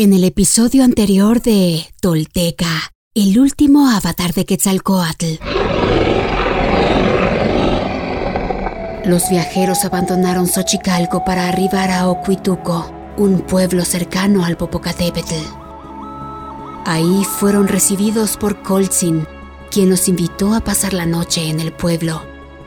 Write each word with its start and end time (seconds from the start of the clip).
En 0.00 0.12
el 0.12 0.22
episodio 0.22 0.84
anterior 0.84 1.42
de 1.42 1.84
Tolteca, 2.00 2.92
el 3.16 3.36
último 3.40 3.90
avatar 3.90 4.32
de 4.32 4.44
Quetzalcoatl. 4.44 5.42
Los 9.04 9.28
viajeros 9.28 9.84
abandonaron 9.84 10.46
Xochicalco 10.46 11.24
para 11.24 11.48
arribar 11.48 11.90
a 11.90 12.06
Ocuituco, 12.06 12.88
un 13.16 13.40
pueblo 13.40 13.84
cercano 13.84 14.44
al 14.44 14.56
Popocatépetl. 14.56 15.34
Ahí 16.84 17.24
fueron 17.24 17.66
recibidos 17.66 18.36
por 18.36 18.62
Coltzin, 18.62 19.26
quien 19.68 19.90
los 19.90 20.06
invitó 20.06 20.54
a 20.54 20.60
pasar 20.60 20.92
la 20.92 21.06
noche 21.06 21.50
en 21.50 21.58
el 21.58 21.72
pueblo. 21.72 22.22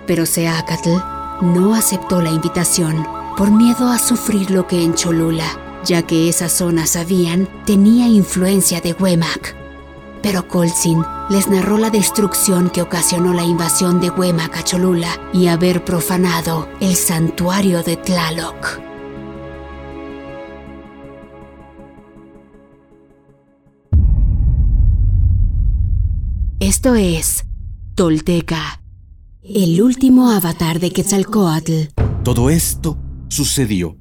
Pero 0.05 0.25
Seacatl 0.25 0.97
no 1.41 1.75
aceptó 1.75 2.21
la 2.21 2.31
invitación 2.31 3.07
por 3.37 3.51
miedo 3.51 3.87
a 3.87 3.99
sufrir 3.99 4.51
lo 4.51 4.67
que 4.67 4.83
en 4.83 4.95
Cholula 4.95 5.70
ya 5.85 6.03
que 6.03 6.29
esa 6.29 6.49
zona, 6.49 6.85
sabían, 6.85 7.47
tenía 7.65 8.07
influencia 8.07 8.81
de 8.81 8.93
Huemac. 8.93 9.55
Pero 10.21 10.47
Colzin 10.47 11.03
les 11.29 11.47
narró 11.47 11.77
la 11.77 11.89
destrucción 11.89 12.69
que 12.69 12.81
ocasionó 12.81 13.33
la 13.33 13.43
invasión 13.43 13.99
de 13.99 14.09
Huemac 14.09 14.57
a 14.57 14.63
Cholula 14.63 15.09
y 15.33 15.47
haber 15.47 15.83
profanado 15.83 16.69
el 16.79 16.95
santuario 16.95 17.81
de 17.83 17.97
Tlaloc. 17.97 18.79
Esto 26.59 26.95
es 26.95 27.43
Tolteca, 27.95 28.81
el 29.43 29.81
último 29.81 30.31
avatar 30.31 30.79
de 30.79 30.91
Quetzalcoatl. 30.91 31.89
Todo 32.23 32.49
esto 32.51 32.97
sucedió 33.27 34.00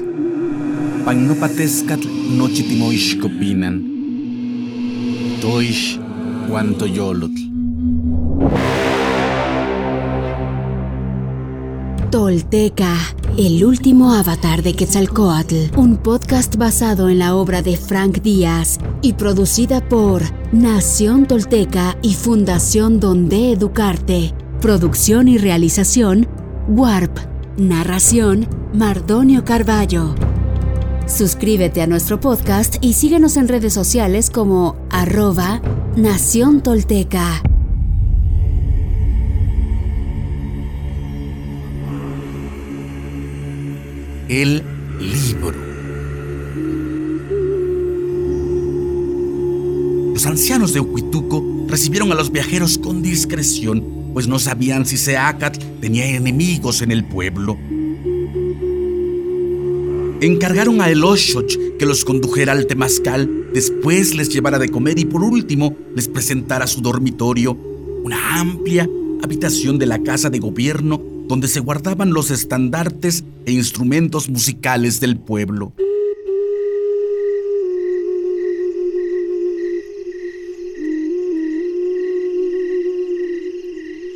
Pagnopatescatl 1.05 2.07
nochitimoixcopinan. 2.37 3.75
Toish 5.41 5.99
yolotl. 6.93 7.41
Tolteca, 12.11 12.95
el 13.37 13.63
último 13.65 14.13
avatar 14.13 14.61
de 14.61 14.73
Quetzalcoatl, 14.73 15.77
un 15.77 15.97
podcast 15.97 16.55
basado 16.57 17.09
en 17.09 17.19
la 17.19 17.35
obra 17.35 17.61
de 17.61 17.77
Frank 17.77 18.21
Díaz 18.21 18.77
y 19.01 19.13
producida 19.13 19.87
por 19.87 20.21
Nación 20.51 21.25
Tolteca 21.25 21.97
y 22.01 22.13
Fundación 22.13 22.99
Donde 22.99 23.53
Educarte. 23.53 24.33
Producción 24.61 25.27
y 25.27 25.37
realización, 25.37 26.27
Warp. 26.67 27.17
Narración, 27.57 28.47
Mardonio 28.73 29.43
Carballo. 29.43 30.15
Suscríbete 31.07 31.81
a 31.81 31.87
nuestro 31.87 32.19
podcast 32.19 32.75
y 32.79 32.93
síguenos 32.93 33.35
en 33.35 33.47
redes 33.47 33.73
sociales 33.73 34.29
como 34.29 34.77
arroba 34.89 35.61
Nación 35.95 36.61
Tolteca. 36.61 37.41
El 44.29 44.63
libro. 44.99 45.57
Los 50.13 50.25
ancianos 50.25 50.71
de 50.71 50.79
Huituco 50.79 51.43
recibieron 51.67 52.11
a 52.13 52.15
los 52.15 52.31
viajeros 52.31 52.77
con 52.77 53.01
discreción, 53.01 53.83
pues 54.13 54.27
no 54.27 54.39
sabían 54.39 54.85
si 54.85 54.97
Seacat 54.97 55.57
tenía 55.81 56.05
enemigos 56.05 56.81
en 56.81 56.91
el 56.91 57.03
pueblo 57.03 57.57
encargaron 60.21 60.81
a 60.81 60.89
Eloshoch 60.89 61.57
que 61.77 61.85
los 61.85 62.05
condujera 62.05 62.53
al 62.53 62.67
Temazcal, 62.67 63.47
después 63.53 64.15
les 64.15 64.29
llevara 64.29 64.59
de 64.59 64.69
comer 64.69 64.99
y 64.99 65.05
por 65.05 65.23
último 65.23 65.75
les 65.95 66.07
presentara 66.07 66.67
su 66.67 66.81
dormitorio, 66.81 67.57
una 68.03 68.39
amplia 68.39 68.87
habitación 69.23 69.77
de 69.79 69.87
la 69.87 70.01
casa 70.01 70.29
de 70.29 70.39
gobierno 70.39 71.01
donde 71.27 71.47
se 71.47 71.59
guardaban 71.59 72.13
los 72.13 72.29
estandartes 72.29 73.23
e 73.45 73.51
instrumentos 73.51 74.29
musicales 74.29 74.99
del 74.99 75.17
pueblo. 75.17 75.73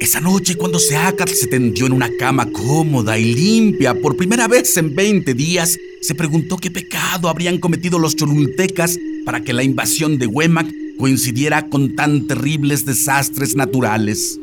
Esa 0.05 0.21
noche, 0.21 0.53
cuando 0.53 0.77
Seacat 0.77 1.29
se 1.29 1.47
tendió 1.47 1.87
en 1.87 1.91
una 1.91 2.15
cama 2.19 2.51
cómoda 2.51 3.17
y 3.17 3.33
limpia 3.33 3.99
por 3.99 4.15
primera 4.15 4.47
vez 4.47 4.77
en 4.77 4.93
20 4.93 5.33
días, 5.33 5.79
se 5.99 6.13
preguntó 6.13 6.57
qué 6.57 6.69
pecado 6.69 7.27
habrían 7.27 7.57
cometido 7.57 7.97
los 7.97 8.15
cholultecas 8.15 8.99
para 9.25 9.41
que 9.41 9.51
la 9.51 9.63
invasión 9.63 10.19
de 10.19 10.27
Huemac 10.27 10.71
coincidiera 10.99 11.67
con 11.69 11.95
tan 11.95 12.27
terribles 12.27 12.85
desastres 12.85 13.55
naturales. 13.55 14.39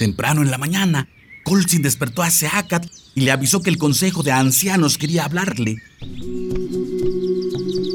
Temprano 0.00 0.42
en 0.42 0.50
la 0.50 0.58
mañana, 0.58 1.08
Colsin 1.44 1.80
despertó 1.80 2.24
a 2.24 2.30
Seacat 2.30 2.88
y 3.14 3.20
le 3.20 3.30
avisó 3.30 3.62
que 3.62 3.70
el 3.70 3.78
consejo 3.78 4.24
de 4.24 4.32
ancianos 4.32 4.98
quería 4.98 5.26
hablarle. 5.26 5.76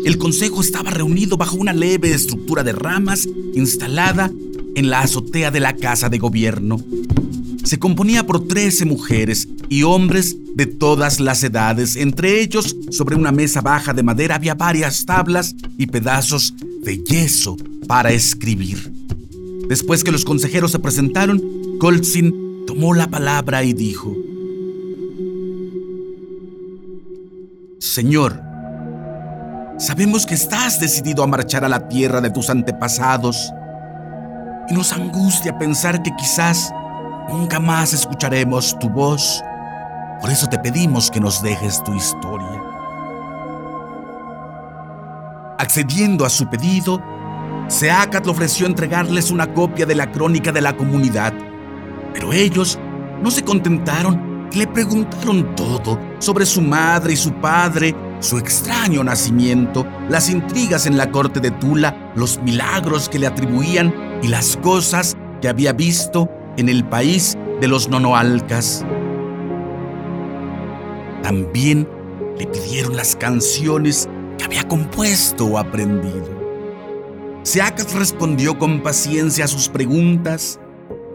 El 0.03 0.17
consejo 0.17 0.59
estaba 0.59 0.89
reunido 0.89 1.37
bajo 1.37 1.55
una 1.55 1.71
leve 1.71 2.13
estructura 2.13 2.61
de 2.63 2.73
ramas 2.73 3.27
instalada 3.53 4.29
en 4.75 4.89
la 4.89 4.99
azotea 4.99 5.49
de 5.49 5.61
la 5.61 5.77
casa 5.77 6.09
de 6.09 6.17
gobierno. 6.17 6.77
Se 7.63 7.79
componía 7.79 8.27
por 8.27 8.45
13 8.45 8.85
mujeres 8.85 9.47
y 9.69 9.83
hombres 9.83 10.35
de 10.55 10.65
todas 10.65 11.21
las 11.21 11.41
edades. 11.43 11.95
Entre 11.95 12.41
ellos, 12.41 12.75
sobre 12.91 13.15
una 13.15 13.31
mesa 13.31 13.61
baja 13.61 13.93
de 13.93 14.03
madera 14.03 14.35
había 14.35 14.55
varias 14.55 15.05
tablas 15.05 15.55
y 15.77 15.87
pedazos 15.87 16.53
de 16.81 17.01
yeso 17.01 17.55
para 17.87 18.11
escribir. 18.11 18.91
Después 19.69 20.03
que 20.03 20.11
los 20.11 20.25
consejeros 20.25 20.71
se 20.71 20.79
presentaron, 20.79 21.41
Colzin 21.79 22.65
tomó 22.67 22.93
la 22.93 23.09
palabra 23.09 23.63
y 23.63 23.71
dijo, 23.71 24.13
Señor, 27.79 28.52
sabemos 29.83 30.25
que 30.25 30.33
estás 30.33 30.79
decidido 30.79 31.23
a 31.23 31.27
marchar 31.27 31.65
a 31.65 31.69
la 31.69 31.89
tierra 31.89 32.21
de 32.21 32.29
tus 32.31 32.49
antepasados 32.49 33.53
y 34.69 34.73
nos 34.73 34.93
angustia 34.93 35.57
pensar 35.57 36.01
que 36.01 36.15
quizás 36.15 36.71
nunca 37.29 37.59
más 37.59 37.93
escucharemos 37.93 38.79
tu 38.79 38.89
voz. 38.89 39.43
Por 40.21 40.29
eso 40.29 40.47
te 40.47 40.57
pedimos 40.57 41.11
que 41.11 41.19
nos 41.19 41.43
dejes 41.43 41.83
tu 41.83 41.93
historia. 41.93 42.63
Accediendo 45.59 46.25
a 46.25 46.29
su 46.29 46.49
pedido, 46.49 47.01
Seacat 47.67 48.25
le 48.25 48.31
ofreció 48.31 48.65
entregarles 48.65 49.31
una 49.31 49.53
copia 49.53 49.85
de 49.85 49.95
la 49.95 50.09
crónica 50.11 50.53
de 50.53 50.61
la 50.61 50.77
comunidad, 50.77 51.33
pero 52.13 52.31
ellos 52.31 52.79
no 53.21 53.29
se 53.29 53.43
contentaron 53.43 54.47
y 54.53 54.59
le 54.59 54.67
preguntaron 54.67 55.53
todo 55.55 55.99
sobre 56.19 56.45
su 56.45 56.61
madre 56.61 57.13
y 57.13 57.17
su 57.17 57.33
padre, 57.33 57.93
su 58.23 58.37
extraño 58.37 59.03
nacimiento, 59.03 59.85
las 60.09 60.29
intrigas 60.29 60.85
en 60.85 60.97
la 60.97 61.11
corte 61.11 61.41
de 61.41 61.51
Tula, 61.51 62.11
los 62.15 62.41
milagros 62.41 63.09
que 63.09 63.19
le 63.19 63.27
atribuían 63.27 63.93
y 64.23 64.29
las 64.29 64.55
cosas 64.57 65.17
que 65.41 65.49
había 65.49 65.73
visto 65.73 66.29
en 66.55 66.69
el 66.69 66.85
país 66.85 67.37
de 67.59 67.67
los 67.67 67.89
nonoalcas. 67.89 68.85
También 71.21 71.87
le 72.39 72.47
pidieron 72.47 72.95
las 72.95 73.15
canciones 73.17 74.07
que 74.37 74.45
había 74.45 74.65
compuesto 74.69 75.45
o 75.45 75.57
aprendido. 75.57 76.41
Seacas 77.43 77.93
respondió 77.93 78.57
con 78.57 78.81
paciencia 78.81 79.45
a 79.45 79.49
sus 79.49 79.67
preguntas. 79.67 80.61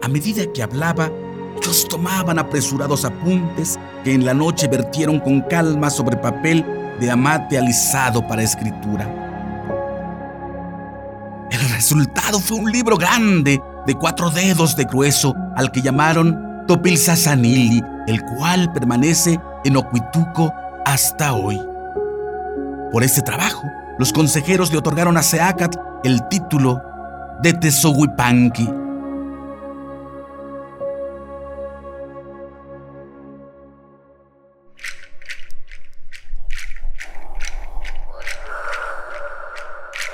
A 0.03 0.07
medida 0.07 0.43
que 0.53 0.61
hablaba, 0.61 1.11
ellos 1.59 1.87
tomaban 1.89 2.37
apresurados 2.37 3.03
apuntes 3.03 3.79
que 4.03 4.13
en 4.13 4.25
la 4.25 4.35
noche 4.35 4.67
vertieron 4.67 5.19
con 5.19 5.41
calma 5.41 5.89
sobre 5.89 6.15
papel 6.15 6.63
de 6.99 7.11
amate 7.11 7.57
alisado 7.57 8.25
para 8.27 8.43
escritura. 8.43 9.07
El 11.51 11.69
resultado 11.71 12.39
fue 12.39 12.57
un 12.57 12.71
libro 12.71 12.97
grande 12.97 13.59
de 13.87 13.95
cuatro 13.95 14.29
dedos 14.29 14.75
de 14.75 14.83
grueso 14.83 15.33
al 15.55 15.71
que 15.71 15.81
llamaron 15.81 16.63
Topilzasanili, 16.67 17.81
el 18.07 18.21
cual 18.23 18.71
permanece 18.71 19.39
en 19.63 19.77
Ocuituco 19.77 20.53
hasta 20.85 21.33
hoy. 21.33 21.59
Por 22.91 23.03
este 23.03 23.21
trabajo, 23.21 23.63
los 23.97 24.13
consejeros 24.13 24.71
le 24.71 24.77
otorgaron 24.77 25.17
a 25.17 25.23
Seacat 25.23 25.75
el 26.03 26.27
título 26.27 26.81
de 27.41 27.53
Tezohuipanqui. 27.53 28.78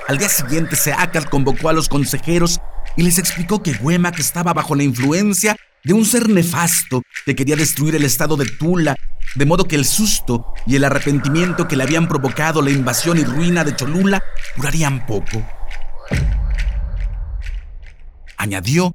Al 0.08 0.18
día 0.18 0.28
siguiente, 0.28 0.76
Seacat 0.76 1.28
convocó 1.28 1.68
a 1.68 1.72
los 1.72 1.88
consejeros 1.88 2.60
y 2.96 3.02
les 3.02 3.18
explicó 3.18 3.60
que 3.60 3.72
Huemac 3.72 4.20
estaba 4.20 4.52
bajo 4.52 4.76
la 4.76 4.84
influencia 4.84 5.56
de 5.82 5.94
un 5.94 6.04
ser 6.04 6.28
nefasto 6.28 7.02
que 7.24 7.34
quería 7.34 7.56
destruir 7.56 7.96
el 7.96 8.04
estado 8.04 8.36
de 8.36 8.46
Tula, 8.46 8.94
de 9.34 9.46
modo 9.46 9.64
que 9.64 9.74
el 9.74 9.84
susto 9.84 10.54
y 10.64 10.76
el 10.76 10.84
arrepentimiento 10.84 11.66
que 11.66 11.74
le 11.74 11.82
habían 11.82 12.06
provocado 12.06 12.62
la 12.62 12.70
invasión 12.70 13.18
y 13.18 13.24
ruina 13.24 13.64
de 13.64 13.74
Cholula 13.74 14.22
durarían 14.56 15.04
poco. 15.06 15.44
Añadió 18.36 18.94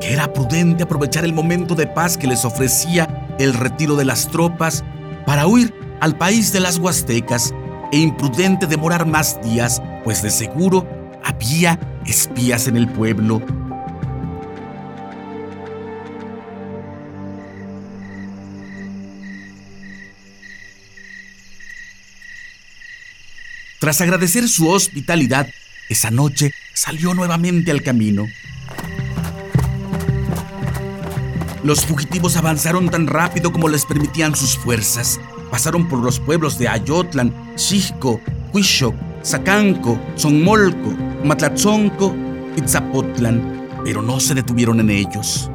que 0.00 0.12
era 0.12 0.32
prudente 0.32 0.84
aprovechar 0.84 1.24
el 1.24 1.32
momento 1.32 1.74
de 1.74 1.88
paz 1.88 2.16
que 2.16 2.28
les 2.28 2.44
ofrecía 2.44 3.36
el 3.40 3.52
retiro 3.52 3.96
de 3.96 4.04
las 4.04 4.28
tropas 4.30 4.84
para 5.26 5.48
huir 5.48 5.74
al 6.00 6.16
país 6.16 6.52
de 6.52 6.60
las 6.60 6.78
Huastecas 6.78 7.52
e 7.92 7.98
imprudente 7.98 8.66
demorar 8.66 9.06
más 9.06 9.40
días, 9.42 9.80
pues 10.04 10.22
de 10.22 10.30
seguro 10.30 10.86
había 11.24 11.80
espías 12.06 12.68
en 12.68 12.76
el 12.76 12.88
pueblo. 12.88 13.42
Tras 23.80 24.00
agradecer 24.00 24.48
su 24.48 24.68
hospitalidad, 24.68 25.48
esa 25.88 26.10
noche 26.10 26.54
salió 26.72 27.12
nuevamente 27.12 27.70
al 27.70 27.82
camino. 27.82 28.26
Los 31.62 31.84
fugitivos 31.86 32.36
avanzaron 32.36 32.90
tan 32.90 33.06
rápido 33.06 33.52
como 33.52 33.68
les 33.68 33.86
permitían 33.86 34.36
sus 34.36 34.56
fuerzas. 34.56 35.20
Pasaron 35.50 35.88
por 35.88 35.98
los 36.00 36.20
pueblos 36.20 36.58
de 36.58 36.68
Ayotlan, 36.68 37.34
Xixco, 37.56 38.20
Huixoc, 38.52 38.94
Zacanco, 39.24 39.98
Zonmolco, 40.18 40.92
Matlatzonco 41.24 42.14
y 42.56 42.68
Zapotlan, 42.68 43.68
pero 43.82 44.02
no 44.02 44.20
se 44.20 44.34
detuvieron 44.34 44.80
en 44.80 44.90
ellos. 44.90 45.50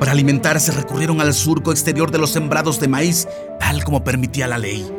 Para 0.00 0.12
alimentarse 0.12 0.72
recurrieron 0.72 1.20
al 1.20 1.32
surco 1.34 1.70
exterior 1.70 2.10
de 2.10 2.18
los 2.18 2.30
sembrados 2.30 2.80
de 2.80 2.88
maíz, 2.88 3.28
tal 3.60 3.84
como 3.84 4.02
permitía 4.02 4.48
la 4.48 4.58
ley. 4.58 4.90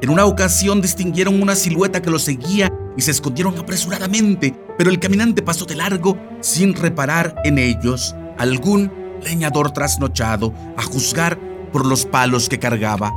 En 0.00 0.10
una 0.10 0.24
ocasión 0.24 0.80
distinguieron 0.80 1.42
una 1.42 1.56
silueta 1.56 2.00
que 2.00 2.10
los 2.10 2.22
seguía 2.22 2.72
y 2.96 3.02
se 3.02 3.10
escondieron 3.10 3.58
apresuradamente, 3.58 4.54
pero 4.78 4.88
el 4.88 5.00
caminante 5.00 5.42
pasó 5.42 5.64
de 5.64 5.74
largo 5.74 6.16
sin 6.40 6.74
reparar 6.74 7.34
en 7.44 7.58
ellos 7.58 8.14
algún 8.38 9.05
leñador 9.26 9.72
trasnochado, 9.72 10.52
a 10.76 10.82
juzgar 10.82 11.38
por 11.72 11.84
los 11.84 12.06
palos 12.06 12.48
que 12.48 12.58
cargaba. 12.58 13.12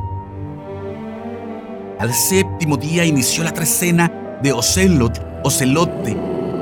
Al 1.99 2.13
séptimo 2.13 2.77
día 2.77 3.05
inició 3.05 3.43
la 3.43 3.53
trecena 3.53 4.11
de 4.41 4.51
Ocelot, 4.51 5.41
Ocelote. 5.43 6.17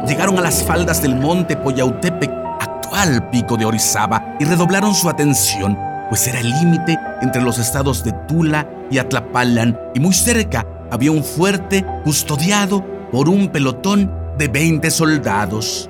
Llegaron 0.08 0.38
a 0.38 0.42
las 0.42 0.64
faldas 0.64 1.02
del 1.02 1.16
monte 1.16 1.56
Poyautepec, 1.56 2.32
actual 2.60 3.30
pico 3.30 3.56
de 3.58 3.66
Orizaba, 3.66 4.36
y 4.40 4.46
redoblaron 4.46 4.94
su 4.94 5.10
atención, 5.10 5.78
pues 6.10 6.28
era 6.28 6.40
el 6.40 6.50
límite 6.50 6.98
entre 7.22 7.42
los 7.42 7.60
estados 7.60 8.04
de 8.04 8.14
Tula 8.28 8.68
y 8.90 8.98
Atlapalan, 8.98 9.78
y 9.94 10.00
muy 10.00 10.14
cerca 10.14 10.66
había 10.92 11.12
un 11.12 11.24
fuerte 11.24 11.86
custodiado 12.04 12.84
por 13.12 13.30
un 13.30 13.50
pelotón 13.50 14.12
de 14.38 14.48
20 14.48 14.90
soldados. 14.92 15.90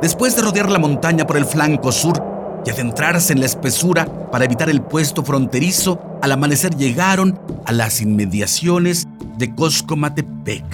Después 0.00 0.36
de 0.36 0.42
rodear 0.42 0.70
la 0.70 0.78
montaña 0.78 1.26
por 1.26 1.36
el 1.36 1.44
flanco 1.44 1.90
sur 1.90 2.22
y 2.64 2.70
adentrarse 2.70 3.32
en 3.32 3.40
la 3.40 3.46
espesura 3.46 4.06
para 4.30 4.44
evitar 4.44 4.70
el 4.70 4.80
puesto 4.80 5.24
fronterizo, 5.24 6.00
al 6.22 6.30
amanecer 6.30 6.76
llegaron 6.76 7.40
a 7.66 7.72
las 7.72 8.00
inmediaciones 8.00 9.08
de 9.38 9.52
Coscomatepec. 9.56 10.64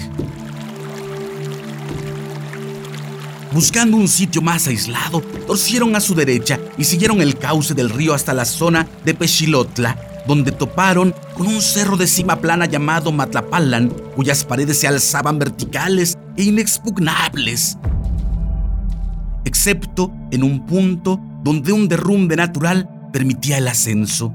Buscando 3.51 3.97
un 3.97 4.07
sitio 4.07 4.43
más 4.43 4.67
aislado, 4.67 5.21
torcieron 5.47 5.95
a 5.95 6.01
su 6.01 6.13
derecha 6.13 6.59
y 6.77 6.83
siguieron 6.83 7.19
el 7.19 7.39
cauce 7.39 7.73
del 7.73 7.89
río 7.89 8.13
hasta 8.13 8.33
la 8.33 8.45
zona 8.45 8.85
de 9.05 9.15
Pechilotla, 9.15 9.97
donde 10.27 10.51
toparon 10.51 11.15
con 11.35 11.47
un 11.47 11.61
cerro 11.61 11.97
de 11.97 12.05
cima 12.05 12.35
plana 12.35 12.67
llamado 12.67 13.11
Matlapalan, 13.11 13.89
cuyas 14.15 14.43
paredes 14.43 14.79
se 14.79 14.87
alzaban 14.87 15.39
verticales 15.39 16.15
e 16.37 16.43
inexpugnables 16.43 17.77
excepto 19.65 20.13
en 20.29 20.43
un 20.43 20.63
punto 20.67 21.19
donde 21.43 21.73
un 21.73 21.87
derrumbe 21.87 22.35
natural 22.35 22.87
permitía 23.11 23.57
el 23.57 23.67
ascenso. 23.67 24.31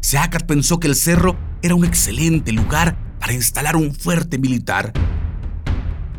Seacat 0.00 0.46
pensó 0.46 0.80
que 0.80 0.86
el 0.86 0.94
cerro 0.94 1.36
era 1.60 1.74
un 1.74 1.84
excelente 1.84 2.52
lugar 2.52 2.96
para 3.20 3.34
instalar 3.34 3.76
un 3.76 3.94
fuerte 3.94 4.38
militar. 4.38 4.94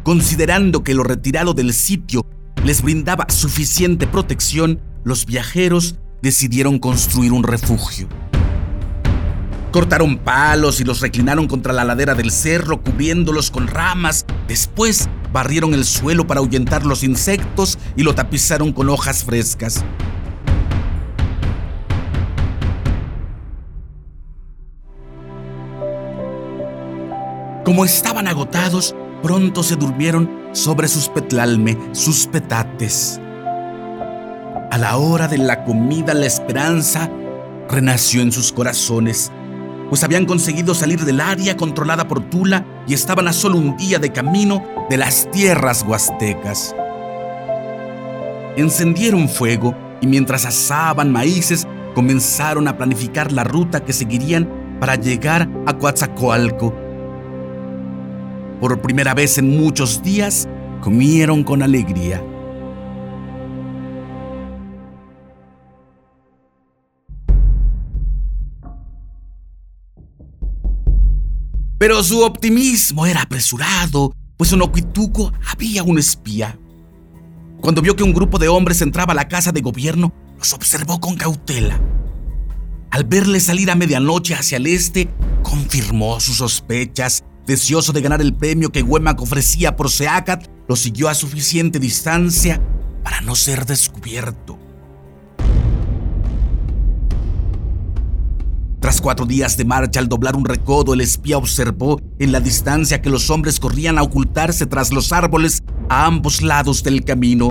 Considerando 0.04 0.84
que 0.84 0.94
lo 0.94 1.01
retirado 1.01 1.56
del 1.56 1.74
sitio 1.74 2.22
les 2.63 2.84
brindaba 2.84 3.25
suficiente 3.30 4.06
protección, 4.06 4.80
los 5.04 5.25
viajeros 5.25 5.95
decidieron 6.22 6.78
construir 6.78 7.31
un 7.31 7.42
refugio. 7.42 8.07
Cortaron 9.71 10.17
palos 10.17 10.79
y 10.79 10.85
los 10.85 11.01
reclinaron 11.01 11.47
contra 11.47 11.73
la 11.73 11.83
ladera 11.83 12.15
del 12.15 12.31
cerro, 12.31 12.81
cubriéndolos 12.81 13.51
con 13.51 13.67
ramas. 13.67 14.25
Después 14.47 15.09
barrieron 15.33 15.73
el 15.73 15.83
suelo 15.83 16.25
para 16.25 16.39
ahuyentar 16.39 16.85
los 16.85 17.03
insectos 17.03 17.77
y 17.95 18.03
lo 18.03 18.15
tapizaron 18.15 18.71
con 18.71 18.89
hojas 18.89 19.24
frescas. 19.24 19.83
Como 27.65 27.83
estaban 27.83 28.29
agotados, 28.29 28.95
pronto 29.21 29.62
se 29.62 29.75
durmieron 29.75 30.29
sobre 30.53 30.88
sus 30.88 31.09
petlalme, 31.09 31.77
sus 31.91 32.25
petates. 32.25 33.19
A 34.71 34.77
la 34.77 34.95
hora 34.95 35.27
de 35.27 35.38
la 35.38 35.65
comida, 35.65 36.13
la 36.13 36.25
esperanza 36.25 37.12
renació 37.69 38.21
en 38.21 38.31
sus 38.31 38.53
corazones 38.53 39.31
pues 39.89 40.03
habían 40.03 40.25
conseguido 40.25 40.74
salir 40.74 41.06
del 41.06 41.22
área 41.22 41.56
controlada 41.56 42.08
por 42.08 42.29
Tula 42.29 42.65
y 42.88 42.94
estaban 42.94 43.27
a 43.27 43.34
solo 43.34 43.58
un 43.58 43.77
día 43.77 44.00
de 44.00 44.12
camino 44.12 44.63
de 44.89 44.98
las 44.98 45.29
tierras 45.32 45.84
huastecas. 45.88 46.75
Encendieron 48.58 49.29
fuego 49.29 49.75
y 50.01 50.08
mientras 50.08 50.46
asaban 50.46 51.12
maíces 51.12 51.67
comenzaron 51.94 52.67
a 52.67 52.77
planificar 52.77 53.32
la 53.32 53.44
ruta 53.44 53.84
que 53.84 53.94
seguirían 53.94 54.77
para 54.79 54.96
llegar 54.96 55.50
a 55.65 55.77
Coatzacoalco. 55.77 56.74
Por 58.60 58.82
primera 58.82 59.13
vez 59.13 59.38
en 59.38 59.58
muchos 59.58 60.01
días 60.01 60.48
comieron 60.82 61.44
con 61.44 61.62
alegría. 61.63 62.24
Pero 71.88 72.03
su 72.03 72.22
optimismo 72.22 73.06
era 73.06 73.22
apresurado, 73.22 74.13
pues 74.36 74.51
en 74.51 74.62
Oquituco 74.62 75.32
había 75.50 75.84
un 75.84 75.98
espía. 75.98 76.60
Cuando 77.62 77.82
vio 77.82 77.96
que 77.96 78.03
un 78.03 78.12
grupo 78.12 78.38
de 78.39 78.50
hombres 78.50 78.82
entraba 78.82 79.13
a 79.13 79.15
la 79.15 79.29
casa 79.29 79.53
de 79.53 79.62
gobierno, 79.62 80.13
los 80.38 80.51
observó 80.51 81.00
con 81.00 81.15
cautela. 81.15 81.79
Al 82.91 83.06
verle 83.06 83.39
salir 83.39 83.72
a 83.72 83.75
medianoche 83.75 84.36
hacia 84.36 84.58
el 84.58 84.67
este, 84.67 85.08
confirmó 85.44 86.20
sus 86.20 86.39
sospechas. 86.39 87.24
Deseoso 87.46 87.94
de 87.94 88.01
ganar 88.01 88.20
el 88.20 88.36
premio 88.36 88.70
que 88.70 88.84
Huemac 88.84 89.22
ofrecía 89.22 89.77
por 89.77 89.89
Seacat, 89.89 90.46
lo 90.67 90.75
siguió 90.75 91.08
a 91.08 91.15
suficiente 91.15 91.79
distancia 91.79 92.62
para 93.01 93.22
no 93.22 93.34
ser 93.34 93.65
descubierto. 93.65 94.60
Tras 98.79 99.01
cuatro 99.01 99.25
días 99.25 99.57
de 99.57 99.65
marcha, 99.65 100.00
al 100.00 100.07
doblar 100.07 100.36
un 100.36 100.46
recodo, 100.46 100.93
el 100.93 101.01
espía 101.01 101.38
observó 101.38 102.00
en 102.19 102.31
la 102.31 102.39
distancia 102.39 103.01
que 103.01 103.10
los 103.10 103.29
hombres 103.31 103.60
corrían 103.60 103.98
a 103.98 104.03
ocultarse 104.03 104.67
tras 104.67 104.93
los 104.93 105.12
árboles 105.12 105.63
a 105.89 106.05
ambos 106.05 106.43
lados 106.43 106.84
del 106.84 107.03
camino. 107.03 107.50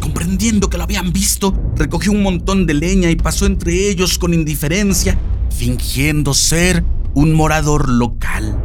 Comprendiendo 0.00 0.68
que 0.68 0.76
lo 0.76 0.84
habían 0.84 1.12
visto, 1.12 1.54
recogió 1.76 2.12
un 2.12 2.22
montón 2.22 2.66
de 2.66 2.74
leña 2.74 3.10
y 3.10 3.16
pasó 3.16 3.46
entre 3.46 3.88
ellos 3.88 4.18
con 4.18 4.34
indiferencia, 4.34 5.18
fingiendo 5.50 6.34
ser 6.34 6.84
un 7.14 7.32
morador 7.32 7.88
local. 7.88 8.62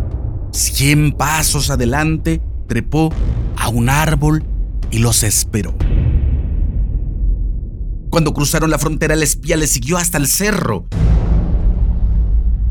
Cien 0.51 1.13
pasos 1.13 1.69
adelante, 1.69 2.41
trepó 2.67 3.13
a 3.55 3.69
un 3.69 3.89
árbol 3.89 4.43
y 4.91 5.00
los 5.00 5.24
esperó. 5.24 5.75
Cuando 8.17 8.33
cruzaron 8.33 8.71
la 8.71 8.79
frontera, 8.79 9.13
el 9.13 9.21
espía 9.21 9.57
les 9.57 9.69
siguió 9.69 9.95
hasta 9.95 10.17
el 10.17 10.25
cerro. 10.25 10.88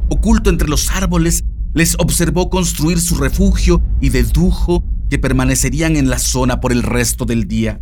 Oculto 0.09 0.51
entre 0.51 0.67
los 0.67 0.91
árboles, 0.91 1.45
les 1.73 1.95
observó 2.01 2.51
construir 2.51 3.01
su 3.01 3.15
refugio 3.15 3.81
y 4.01 4.09
dedujo 4.09 4.83
que 5.09 5.21
permanecerían 5.21 5.95
en 5.95 6.11
la 6.11 6.19
zona 6.19 6.61
por 6.61 6.73
el 6.73 6.83
resto 6.83 7.27
del 7.27 7.47
día. 7.47 7.79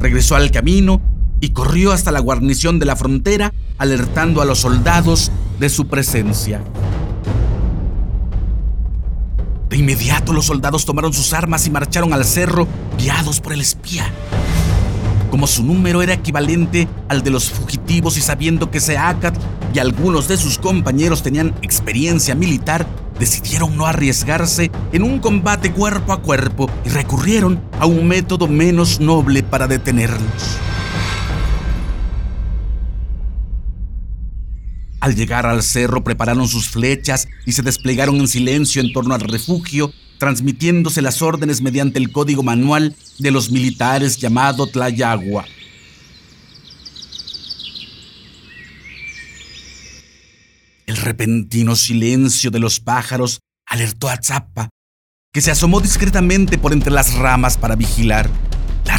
Regresó 0.00 0.34
al 0.34 0.50
camino 0.50 1.00
y 1.40 1.50
corrió 1.50 1.92
hasta 1.92 2.10
la 2.10 2.18
guarnición 2.18 2.80
de 2.80 2.86
la 2.86 2.96
frontera, 2.96 3.54
alertando 3.78 4.42
a 4.42 4.44
los 4.44 4.58
soldados 4.58 5.30
de 5.60 5.68
su 5.68 5.86
presencia. 5.86 6.64
De 9.68 9.76
inmediato 9.76 10.32
los 10.32 10.46
soldados 10.46 10.84
tomaron 10.84 11.12
sus 11.12 11.34
armas 11.34 11.68
y 11.68 11.70
marcharon 11.70 12.12
al 12.12 12.24
cerro, 12.24 12.66
guiados 12.98 13.38
por 13.38 13.52
el 13.52 13.60
espía. 13.60 14.12
Como 15.30 15.46
su 15.46 15.62
número 15.62 16.02
era 16.02 16.14
equivalente 16.14 16.88
al 17.08 17.22
de 17.22 17.30
los 17.30 17.50
fugitivos 17.50 18.16
y 18.16 18.20
sabiendo 18.20 18.70
que 18.70 18.80
Seacat 18.80 19.36
y 19.74 19.78
algunos 19.78 20.26
de 20.26 20.36
sus 20.36 20.58
compañeros 20.58 21.22
tenían 21.22 21.54
experiencia 21.60 22.34
militar, 22.34 22.86
decidieron 23.18 23.76
no 23.76 23.86
arriesgarse 23.86 24.70
en 24.92 25.02
un 25.02 25.18
combate 25.18 25.72
cuerpo 25.72 26.12
a 26.12 26.22
cuerpo 26.22 26.70
y 26.86 26.88
recurrieron 26.88 27.60
a 27.78 27.86
un 27.86 28.06
método 28.06 28.48
menos 28.48 29.00
noble 29.00 29.42
para 29.42 29.66
detenerlos. 29.66 30.58
Al 35.00 35.14
llegar 35.14 35.46
al 35.46 35.62
cerro 35.62 36.02
prepararon 36.02 36.48
sus 36.48 36.68
flechas 36.68 37.28
y 37.46 37.52
se 37.52 37.62
desplegaron 37.62 38.16
en 38.16 38.28
silencio 38.28 38.82
en 38.82 38.92
torno 38.92 39.14
al 39.14 39.20
refugio, 39.20 39.92
transmitiéndose 40.18 41.02
las 41.02 41.22
órdenes 41.22 41.62
mediante 41.62 41.98
el 41.98 42.12
código 42.12 42.42
manual 42.42 42.94
de 43.18 43.30
los 43.30 43.50
militares 43.50 44.18
llamado 44.18 44.66
Tlayagua. 44.66 45.46
El 50.86 50.96
repentino 50.96 51.76
silencio 51.76 52.50
de 52.50 52.58
los 52.58 52.80
pájaros 52.80 53.40
alertó 53.66 54.08
a 54.08 54.18
Zappa, 54.22 54.70
que 55.32 55.40
se 55.40 55.50
asomó 55.50 55.80
discretamente 55.80 56.58
por 56.58 56.72
entre 56.72 56.90
las 56.90 57.14
ramas 57.14 57.58
para 57.58 57.76
vigilar. 57.76 58.30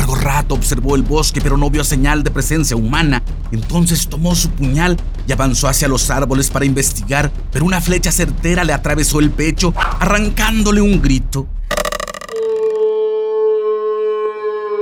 Largo 0.09 0.23
rato 0.23 0.55
observó 0.55 0.95
el 0.95 1.03
bosque, 1.03 1.39
pero 1.39 1.55
no 1.55 1.69
vio 1.69 1.83
señal 1.83 2.23
de 2.23 2.31
presencia 2.31 2.75
humana. 2.75 3.21
Entonces 3.51 4.07
tomó 4.07 4.33
su 4.33 4.49
puñal 4.49 4.97
y 5.27 5.31
avanzó 5.31 5.67
hacia 5.67 5.87
los 5.87 6.09
árboles 6.09 6.49
para 6.49 6.65
investigar, 6.65 7.31
pero 7.51 7.65
una 7.65 7.79
flecha 7.79 8.11
certera 8.11 8.63
le 8.63 8.73
atravesó 8.73 9.19
el 9.19 9.29
pecho, 9.29 9.71
arrancándole 9.99 10.81
un 10.81 10.99
grito. 10.99 11.47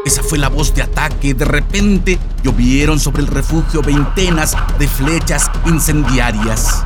Esa 0.05 0.24
fue 0.24 0.38
la 0.38 0.48
voz 0.48 0.74
de 0.74 0.84
ataque. 0.84 1.34
De 1.34 1.43
repente 1.43 2.17
llovieron 2.41 2.98
sobre 2.98 3.22
el 3.22 3.27
refugio 3.27 3.81
veintenas 3.81 4.55
de 4.79 4.88
flechas 4.88 5.51
incendiarias. 5.65 6.86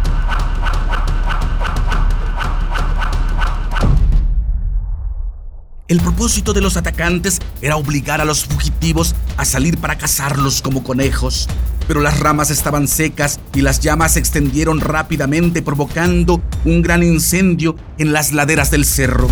El 5.91 5.99
propósito 5.99 6.53
de 6.53 6.61
los 6.61 6.77
atacantes 6.77 7.39
era 7.61 7.75
obligar 7.75 8.21
a 8.21 8.25
los 8.25 8.45
fugitivos 8.45 9.13
a 9.35 9.43
salir 9.43 9.77
para 9.77 9.97
cazarlos 9.97 10.61
como 10.61 10.85
conejos, 10.85 11.49
pero 11.85 11.99
las 11.99 12.17
ramas 12.21 12.49
estaban 12.49 12.87
secas 12.87 13.41
y 13.53 13.59
las 13.59 13.81
llamas 13.81 14.13
se 14.13 14.19
extendieron 14.19 14.79
rápidamente 14.79 15.61
provocando 15.61 16.41
un 16.63 16.81
gran 16.81 17.03
incendio 17.03 17.75
en 17.97 18.13
las 18.13 18.31
laderas 18.31 18.71
del 18.71 18.85
cerro. 18.85 19.27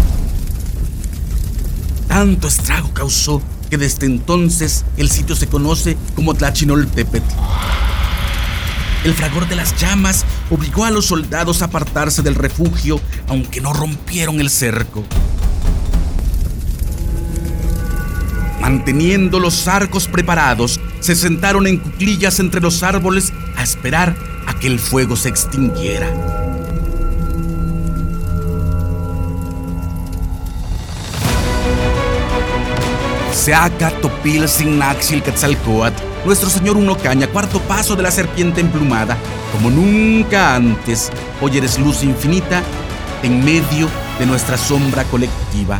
Tanto 2.09 2.49
estrago 2.49 2.93
causó 2.93 3.41
que 3.69 3.77
desde 3.77 4.07
entonces 4.07 4.83
el 4.97 5.09
sitio 5.09 5.37
se 5.37 5.47
conoce 5.47 5.95
como 6.13 6.33
Tlachinoltepetl. 6.33 7.35
El 9.05 9.13
fragor 9.13 9.47
de 9.47 9.55
las 9.55 9.79
llamas 9.79 10.25
obligó 10.49 10.83
a 10.83 10.91
los 10.91 11.05
soldados 11.05 11.61
a 11.61 11.67
apartarse 11.67 12.21
del 12.21 12.35
refugio, 12.35 12.99
aunque 13.29 13.61
no 13.61 13.71
rompieron 13.71 14.41
el 14.41 14.49
cerco. 14.49 15.05
Manteniendo 18.61 19.39
los 19.39 19.67
arcos 19.67 20.07
preparados, 20.07 20.79
se 20.99 21.15
sentaron 21.15 21.65
en 21.67 21.77
cuclillas 21.77 22.39
entre 22.39 22.61
los 22.61 22.83
árboles 22.83 23.33
a 23.55 23.63
esperar 23.63 24.15
a 24.47 24.59
que 24.59 24.67
el 24.67 24.79
fuego 24.79 25.15
se 25.15 25.29
extinguiera. 25.29 26.11
Seaca 33.33 33.89
Topil 34.01 34.49
Signaxil 34.49 35.23
Quetzalcoatl, 35.23 36.03
nuestro 36.25 36.49
señor 36.49 36.75
Uno 36.75 36.97
Caña, 36.97 37.27
cuarto 37.27 37.59
paso 37.61 37.95
de 37.95 38.03
la 38.03 38.11
serpiente 38.11 38.59
emplumada, 38.59 39.17
como 39.53 39.71
nunca 39.71 40.55
antes, 40.55 41.09
hoy 41.41 41.57
eres 41.57 41.79
luz 41.79 42.03
infinita 42.03 42.61
en 43.23 43.43
medio 43.43 43.87
de 44.19 44.25
nuestra 44.25 44.57
sombra 44.57 45.05
colectiva. 45.05 45.79